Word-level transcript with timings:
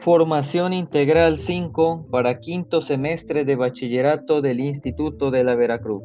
Formación 0.00 0.72
Integral 0.72 1.36
5 1.36 2.06
para 2.10 2.40
quinto 2.40 2.80
semestre 2.80 3.44
de 3.44 3.54
bachillerato 3.54 4.40
del 4.40 4.60
Instituto 4.60 5.30
de 5.30 5.44
la 5.44 5.54
Veracruz. 5.54 6.02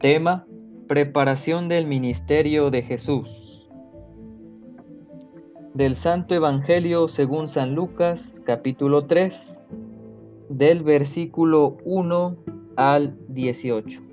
Tema 0.00 0.44
Preparación 0.88 1.68
del 1.68 1.86
Ministerio 1.86 2.72
de 2.72 2.82
Jesús. 2.82 3.68
Del 5.74 5.94
Santo 5.94 6.34
Evangelio 6.34 7.06
según 7.06 7.46
San 7.46 7.76
Lucas, 7.76 8.42
capítulo 8.44 9.06
3, 9.06 9.62
del 10.48 10.82
versículo 10.82 11.76
1 11.84 12.36
al 12.74 13.16
18. 13.28 14.08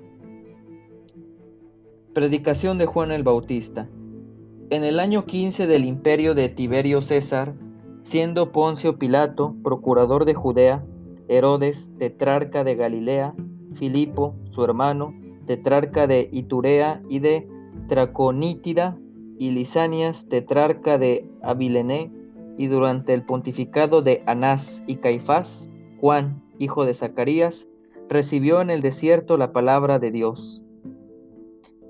Predicación 2.16 2.78
de 2.78 2.86
Juan 2.86 3.10
el 3.10 3.24
Bautista. 3.24 3.90
En 4.70 4.84
el 4.84 5.00
año 5.00 5.26
15 5.26 5.66
del 5.66 5.84
imperio 5.84 6.34
de 6.34 6.48
Tiberio 6.48 7.02
César, 7.02 7.54
siendo 8.04 8.52
Poncio 8.52 8.98
Pilato 8.98 9.54
procurador 9.62 10.24
de 10.24 10.32
Judea, 10.32 10.82
Herodes, 11.28 11.90
tetrarca 11.98 12.64
de 12.64 12.74
Galilea, 12.74 13.34
Filipo, 13.74 14.34
su 14.52 14.64
hermano, 14.64 15.12
tetrarca 15.44 16.06
de 16.06 16.30
Iturea 16.32 17.02
y 17.10 17.18
de 17.18 17.46
Traconítida, 17.86 18.96
y 19.38 19.50
Lisanias, 19.50 20.26
tetrarca 20.26 20.96
de 20.96 21.28
Abilené, 21.42 22.10
y 22.56 22.68
durante 22.68 23.12
el 23.12 23.26
pontificado 23.26 24.00
de 24.00 24.22
Anás 24.24 24.82
y 24.86 24.96
Caifás, 24.96 25.68
Juan, 26.00 26.42
hijo 26.58 26.86
de 26.86 26.94
Zacarías, 26.94 27.68
recibió 28.08 28.62
en 28.62 28.70
el 28.70 28.80
desierto 28.80 29.36
la 29.36 29.52
palabra 29.52 29.98
de 29.98 30.10
Dios 30.10 30.62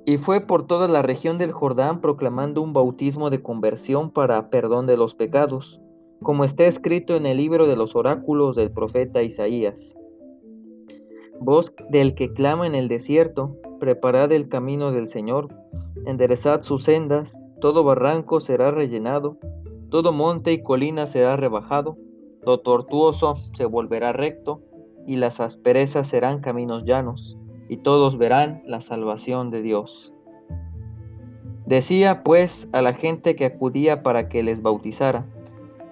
y 0.09 0.19
fue 0.19 0.41
por 0.41 0.69
toda 0.69 0.87
la 0.87 1.03
región 1.03 1.37
del 1.37 1.51
Jordán 1.51 2.01
proclamando 2.01 2.63
un 2.63 2.73
bautismo 2.73 3.29
de 3.29 3.43
conversión 3.43 4.13
para 4.13 4.51
perdón 4.51 4.87
de 4.87 4.97
los 4.97 5.17
pecados, 5.17 5.81
como 6.23 6.45
está 6.45 6.65
escrito 6.65 7.17
en 7.17 7.27
el 7.27 7.39
libro 7.39 7.67
de 7.67 7.75
los 7.75 7.97
oráculos 7.97 8.55
del 8.55 8.71
profeta 8.71 9.25
Isaías. 9.25 9.97
Voz 11.41 11.75
del 11.91 12.15
que 12.15 12.33
clama 12.33 12.69
en 12.69 12.77
el 12.77 12.87
desierto, 12.87 13.57
preparad 13.81 14.31
el 14.31 14.49
camino 14.49 14.93
del 14.93 15.09
Señor, 15.09 15.49
enderezad 16.07 16.63
sus 16.63 16.85
sendas, 16.85 17.51
todo 17.61 17.83
barranco 17.83 18.41
será 18.41 18.71
rellenado, 18.71 19.39
todo 19.91 20.13
monte 20.13 20.53
y 20.53 20.63
colina 20.63 21.09
será 21.09 21.35
rebajado, 21.35 21.99
lo 22.43 22.61
tortuoso 22.61 23.39
se 23.57 23.65
volverá 23.65 24.13
recto, 24.13 24.63
y 25.05 25.17
las 25.17 25.41
asperezas 25.41 26.07
serán 26.07 26.41
caminos 26.41 26.85
llanos 26.85 27.37
y 27.69 27.79
todos 27.79 28.19
verán 28.19 28.63
la 28.67 28.81
salvación 28.81 29.51
de 29.51 29.63
Dios. 29.63 30.13
Decía 31.67 32.23
pues 32.23 32.69
a 32.73 32.83
la 32.83 32.95
gente 32.95 33.35
que 33.35 33.45
acudía 33.45 34.03
para 34.03 34.29
que 34.29 34.43
les 34.43 34.63
bautizara, 34.63 35.27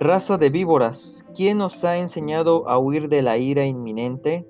Raza 0.00 0.38
de 0.38 0.50
víboras, 0.50 1.24
¿quién 1.34 1.60
os 1.60 1.84
ha 1.84 1.96
enseñado 1.98 2.68
a 2.68 2.78
huir 2.78 3.08
de 3.08 3.22
la 3.22 3.38
ira 3.38 3.64
inminente? 3.64 4.46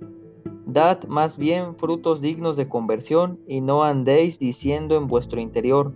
Dad 0.66 1.04
más 1.04 1.36
bien 1.36 1.76
frutos 1.76 2.22
dignos 2.22 2.56
de 2.56 2.66
conversión 2.66 3.38
y 3.46 3.60
no 3.60 3.84
andéis 3.84 4.38
diciendo 4.38 4.96
en 4.96 5.06
vuestro 5.06 5.40
interior, 5.40 5.92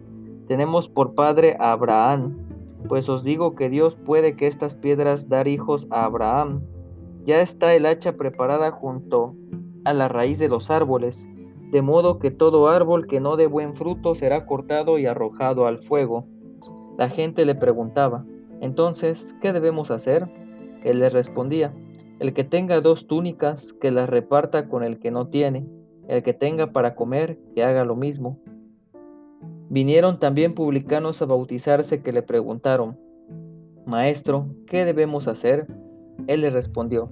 tenemos 0.47 0.91
por 0.91 1.15
padre 1.15 1.56
a 1.59 1.73
Abraham, 1.73 2.37
pues 2.89 3.09
os 3.09 3.25
digo 3.25 3.55
que 3.55 3.71
Dios 3.71 3.97
puede 3.97 4.37
que 4.37 4.47
estas 4.47 4.77
piedras 4.77 5.29
dar 5.29 5.49
hijos 5.49 5.87
a 5.91 6.05
Abraham. 6.05 6.62
Ya 7.25 7.39
está 7.39 7.75
el 7.75 7.87
hacha 7.87 8.17
preparada 8.17 8.71
junto 8.71 9.34
a 9.84 9.93
la 9.93 10.09
raíz 10.09 10.39
de 10.39 10.48
los 10.48 10.71
árboles, 10.71 11.29
de 11.71 11.83
modo 11.83 12.19
que 12.19 12.31
todo 12.31 12.69
árbol 12.69 13.07
que 13.07 13.21
no 13.21 13.37
dé 13.37 13.47
buen 13.47 13.75
fruto 13.75 14.15
será 14.15 14.47
cortado 14.47 14.98
y 14.98 15.07
arrojado 15.07 15.67
al 15.67 15.78
fuego. 15.78 16.27
La 16.97 17.09
gente 17.09 17.44
le 17.44 17.55
preguntaba, 17.55 18.25
entonces, 18.61 19.37
¿qué 19.41 19.53
debemos 19.53 19.91
hacer? 19.91 20.28
Él 20.83 21.00
les 21.00 21.12
respondía, 21.12 21.75
el 22.19 22.33
que 22.33 22.44
tenga 22.44 22.81
dos 22.81 23.06
túnicas, 23.06 23.72
que 23.75 23.91
las 23.91 24.09
reparta 24.09 24.69
con 24.69 24.83
el 24.83 24.99
que 24.99 25.11
no 25.11 25.28
tiene, 25.28 25.69
el 26.09 26.22
que 26.22 26.33
tenga 26.33 26.72
para 26.72 26.95
comer, 26.95 27.39
que 27.55 27.62
haga 27.62 27.84
lo 27.84 27.95
mismo. 27.95 28.41
Vinieron 29.69 30.19
también 30.19 30.55
publicanos 30.55 31.21
a 31.21 31.27
bautizarse 31.27 32.03
que 32.03 32.12
le 32.12 32.22
preguntaron, 32.22 32.99
Maestro, 33.87 34.47
¿qué 34.66 34.84
debemos 34.84 35.28
hacer? 35.28 35.66
Él 36.27 36.41
les 36.41 36.53
respondió, 36.53 37.10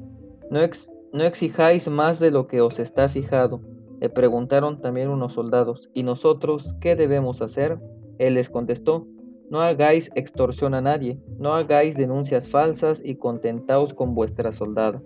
no, 0.51 0.61
ex 0.63 0.93
no 1.17 1.25
exijáis 1.25 1.89
más 1.89 2.19
de 2.21 2.31
lo 2.31 2.47
que 2.47 2.61
os 2.61 2.79
está 2.79 3.09
fijado. 3.09 3.63
Le 4.01 4.11
preguntaron 4.11 4.83
también 4.83 5.09
unos 5.09 5.33
soldados, 5.33 5.89
¿y 5.95 6.03
nosotros 6.03 6.77
qué 6.79 6.95
debemos 6.95 7.41
hacer? 7.41 7.79
Él 8.19 8.35
les 8.35 8.51
contestó, 8.51 9.07
no 9.49 9.63
hagáis 9.63 10.11
extorsión 10.15 10.75
a 10.75 10.83
nadie, 10.83 11.19
no 11.39 11.55
hagáis 11.55 11.97
denuncias 11.97 12.51
falsas 12.51 13.01
y 13.03 13.17
contentaos 13.17 13.95
con 13.95 14.15
vuestra 14.15 14.53
soldada. 14.53 15.03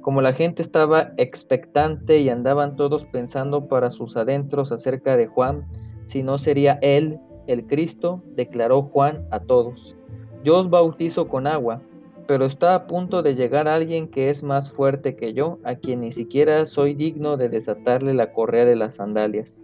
Como 0.00 0.22
la 0.22 0.32
gente 0.32 0.62
estaba 0.62 1.12
expectante 1.18 2.20
y 2.20 2.30
andaban 2.30 2.76
todos 2.76 3.04
pensando 3.04 3.68
para 3.68 3.90
sus 3.90 4.16
adentros 4.16 4.72
acerca 4.72 5.18
de 5.18 5.26
Juan, 5.26 5.66
si 6.06 6.22
no 6.22 6.38
sería 6.38 6.78
él 6.80 7.20
el 7.46 7.66
Cristo, 7.66 8.22
declaró 8.36 8.84
Juan 8.84 9.26
a 9.30 9.40
todos, 9.40 9.94
yo 10.42 10.60
os 10.60 10.70
bautizo 10.70 11.28
con 11.28 11.46
agua, 11.46 11.82
pero 12.30 12.46
está 12.46 12.76
a 12.76 12.86
punto 12.86 13.24
de 13.24 13.34
llegar 13.34 13.66
alguien 13.66 14.06
que 14.06 14.30
es 14.30 14.44
más 14.44 14.70
fuerte 14.70 15.16
que 15.16 15.34
yo, 15.34 15.58
a 15.64 15.74
quien 15.74 16.02
ni 16.02 16.12
siquiera 16.12 16.64
soy 16.64 16.94
digno 16.94 17.36
de 17.36 17.48
desatarle 17.48 18.14
la 18.14 18.32
correa 18.32 18.64
de 18.64 18.76
las 18.76 18.94
sandalias. 18.94 19.60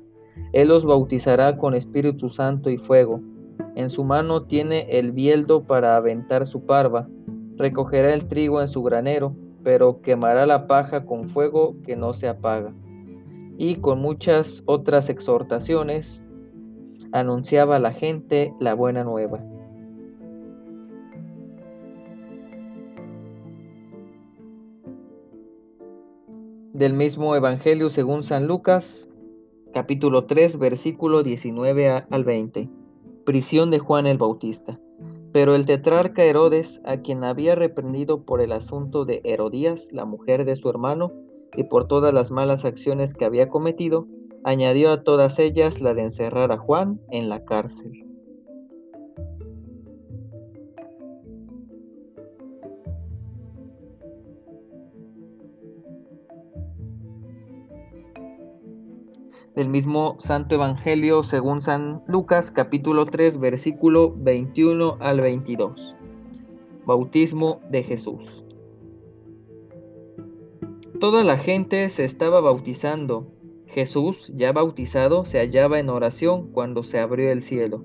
Él 0.52 0.72
os 0.72 0.84
bautizará 0.84 1.58
con 1.58 1.74
Espíritu 1.74 2.28
Santo 2.28 2.68
y 2.68 2.76
fuego. 2.76 3.20
En 3.76 3.88
su 3.88 4.02
mano 4.02 4.42
tiene 4.42 4.98
el 4.98 5.12
bieldo 5.12 5.62
para 5.62 5.94
aventar 5.94 6.44
su 6.44 6.66
parva. 6.66 7.06
Recogerá 7.56 8.12
el 8.12 8.26
trigo 8.26 8.60
en 8.60 8.66
su 8.66 8.82
granero, 8.82 9.32
pero 9.62 10.00
quemará 10.00 10.44
la 10.44 10.66
paja 10.66 11.04
con 11.04 11.28
fuego 11.28 11.76
que 11.84 11.94
no 11.94 12.14
se 12.14 12.26
apaga. 12.26 12.74
Y 13.58 13.76
con 13.76 14.00
muchas 14.00 14.64
otras 14.66 15.08
exhortaciones 15.08 16.20
anunciaba 17.12 17.76
a 17.76 17.78
la 17.78 17.92
gente 17.92 18.52
la 18.58 18.74
buena 18.74 19.04
nueva. 19.04 19.40
Del 26.76 26.92
mismo 26.92 27.34
Evangelio 27.34 27.88
según 27.88 28.22
San 28.22 28.46
Lucas, 28.46 29.08
capítulo 29.72 30.26
3, 30.26 30.58
versículo 30.58 31.22
19 31.22 31.88
al 31.88 32.24
20. 32.24 32.68
Prisión 33.24 33.70
de 33.70 33.78
Juan 33.78 34.06
el 34.06 34.18
Bautista. 34.18 34.78
Pero 35.32 35.54
el 35.54 35.64
tetrarca 35.64 36.22
Herodes, 36.22 36.82
a 36.84 36.98
quien 36.98 37.24
había 37.24 37.54
reprendido 37.54 38.26
por 38.26 38.42
el 38.42 38.52
asunto 38.52 39.06
de 39.06 39.22
Herodías, 39.24 39.88
la 39.90 40.04
mujer 40.04 40.44
de 40.44 40.54
su 40.56 40.68
hermano, 40.68 41.12
y 41.56 41.64
por 41.64 41.88
todas 41.88 42.12
las 42.12 42.30
malas 42.30 42.66
acciones 42.66 43.14
que 43.14 43.24
había 43.24 43.48
cometido, 43.48 44.06
añadió 44.44 44.90
a 44.90 45.02
todas 45.02 45.38
ellas 45.38 45.80
la 45.80 45.94
de 45.94 46.02
encerrar 46.02 46.52
a 46.52 46.58
Juan 46.58 47.00
en 47.10 47.30
la 47.30 47.42
cárcel. 47.46 48.05
Del 59.56 59.70
mismo 59.70 60.16
Santo 60.18 60.54
Evangelio 60.54 61.22
según 61.22 61.62
San 61.62 62.02
Lucas 62.06 62.50
capítulo 62.50 63.06
3 63.06 63.38
versículo 63.38 64.14
21 64.14 64.98
al 65.00 65.22
22. 65.22 65.96
Bautismo 66.84 67.62
de 67.70 67.82
Jesús. 67.82 68.44
Toda 71.00 71.24
la 71.24 71.38
gente 71.38 71.88
se 71.88 72.04
estaba 72.04 72.40
bautizando. 72.40 73.32
Jesús, 73.66 74.30
ya 74.36 74.52
bautizado, 74.52 75.24
se 75.24 75.38
hallaba 75.38 75.80
en 75.80 75.88
oración 75.88 76.48
cuando 76.52 76.84
se 76.84 76.98
abrió 76.98 77.30
el 77.32 77.40
cielo. 77.40 77.82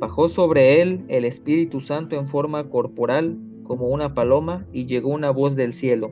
Bajó 0.00 0.28
sobre 0.28 0.82
él 0.82 1.04
el 1.06 1.24
Espíritu 1.24 1.80
Santo 1.80 2.16
en 2.16 2.26
forma 2.26 2.68
corporal 2.70 3.38
como 3.62 3.86
una 3.86 4.14
paloma 4.14 4.66
y 4.72 4.86
llegó 4.86 5.10
una 5.10 5.30
voz 5.30 5.54
del 5.54 5.74
cielo. 5.74 6.10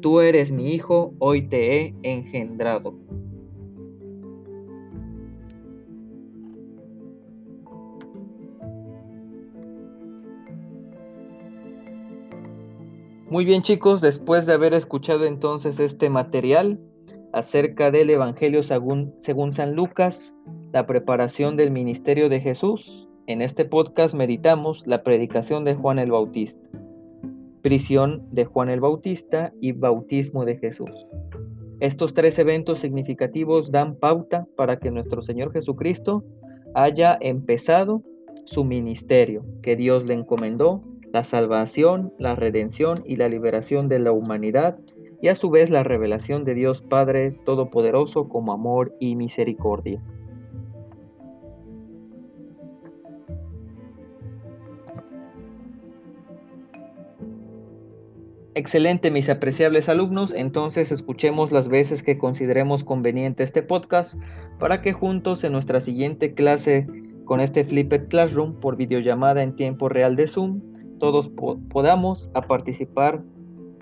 Tú 0.00 0.20
eres 0.20 0.52
mi 0.52 0.70
Hijo, 0.70 1.12
hoy 1.18 1.42
te 1.42 1.76
he 1.76 1.94
engendrado. 2.02 2.94
Muy 13.30 13.44
bien 13.44 13.60
chicos, 13.60 14.00
después 14.00 14.46
de 14.46 14.54
haber 14.54 14.72
escuchado 14.72 15.26
entonces 15.26 15.78
este 15.80 16.08
material 16.08 16.80
acerca 17.34 17.90
del 17.90 18.08
Evangelio 18.08 18.62
según, 18.62 19.12
San 19.52 19.74
Lucas, 19.74 20.34
la 20.72 20.86
preparación 20.86 21.58
del 21.58 21.70
ministerio 21.70 22.30
de 22.30 22.40
Jesús, 22.40 23.06
en 23.26 23.42
este 23.42 23.66
podcast 23.66 24.14
meditamos 24.14 24.86
la 24.86 25.02
predicación 25.02 25.64
de 25.64 25.74
Juan 25.74 25.98
el 25.98 26.10
Bautista, 26.10 26.66
prisión 27.60 28.26
de 28.32 28.46
Juan 28.46 28.70
el 28.70 28.80
Bautista 28.80 29.52
y 29.60 29.72
bautismo 29.72 30.46
de 30.46 30.56
Jesús. 30.56 30.90
Estos 31.80 32.14
tres 32.14 32.38
eventos 32.38 32.78
significativos 32.78 33.70
dan 33.70 33.96
pauta 33.96 34.46
para 34.56 34.78
que 34.78 34.90
nuestro 34.90 35.20
Señor 35.20 35.52
Jesucristo 35.52 36.24
haya 36.74 37.18
empezado 37.20 38.02
su 38.46 38.64
ministerio 38.64 39.44
que 39.60 39.76
Dios 39.76 40.06
le 40.06 40.14
encomendó, 40.14 40.82
la 41.12 41.24
salvación, 41.24 42.12
la 42.18 42.34
redención 42.34 43.02
y 43.06 43.16
la 43.16 43.28
liberación 43.28 43.88
de 43.88 43.98
la 43.98 44.12
humanidad 44.12 44.78
y 45.20 45.28
a 45.28 45.34
su 45.34 45.50
vez 45.50 45.70
la 45.70 45.82
revelación 45.82 46.44
de 46.44 46.54
Dios 46.54 46.82
Padre 46.82 47.32
Todopoderoso 47.44 48.28
como 48.28 48.52
amor 48.52 48.94
y 49.00 49.16
misericordia. 49.16 50.02
Excelente, 58.58 59.12
mis 59.12 59.28
apreciables 59.28 59.88
alumnos. 59.88 60.34
Entonces 60.34 60.90
escuchemos 60.90 61.52
las 61.52 61.68
veces 61.68 62.02
que 62.02 62.18
consideremos 62.18 62.82
conveniente 62.82 63.44
este 63.44 63.62
podcast 63.62 64.16
para 64.58 64.82
que 64.82 64.92
juntos 64.92 65.44
en 65.44 65.52
nuestra 65.52 65.80
siguiente 65.80 66.34
clase 66.34 66.88
con 67.24 67.38
este 67.38 67.62
Flipped 67.62 68.08
Classroom 68.08 68.58
por 68.58 68.76
videollamada 68.76 69.44
en 69.44 69.54
tiempo 69.54 69.88
real 69.88 70.16
de 70.16 70.26
Zoom, 70.26 70.60
todos 70.98 71.30
podamos 71.70 72.30
a 72.34 72.42
participar 72.42 73.22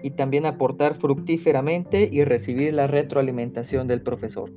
y 0.02 0.10
también 0.10 0.46
aportar 0.46 0.96
fructíferamente 0.96 2.08
y 2.12 2.24
recibir 2.24 2.74
la 2.74 2.86
retroalimentación 2.86 3.88
del 3.88 4.02
profesor. 4.02 4.52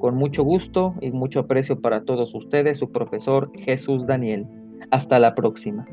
Con 0.00 0.14
mucho 0.14 0.44
gusto 0.44 0.94
y 1.00 1.10
mucho 1.12 1.40
aprecio 1.40 1.80
para 1.80 2.04
todos 2.04 2.34
ustedes, 2.34 2.78
su 2.78 2.92
profesor 2.92 3.50
Jesús 3.58 4.06
Daniel. 4.06 4.46
Hasta 4.90 5.18
la 5.18 5.34
próxima. 5.34 5.86